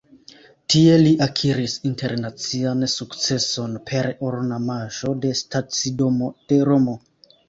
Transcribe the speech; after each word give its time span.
Tie 0.73 0.93
li 0.99 1.09
akiris 1.25 1.73
internacian 1.89 2.81
sukceson 2.93 3.75
per 3.89 4.09
ornamaĵo 4.31 5.13
de 5.27 5.35
stacidomo 5.43 6.31
de 6.53 6.59
Romo. 6.71 6.97